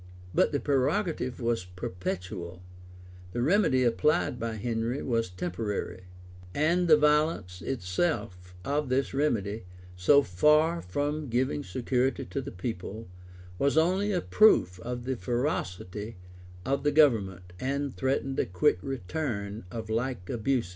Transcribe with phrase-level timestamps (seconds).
[0.33, 2.63] []But the prerogative was perpetual;
[3.33, 6.05] the remedy applied by Henry was temporary;
[6.55, 9.63] and the violence itself of this remedy,
[9.95, 13.09] so far from giving security to the people,
[13.59, 16.17] was only a proof of the ferocity
[16.65, 20.69] of the government, and threatened a quick return of like abuses.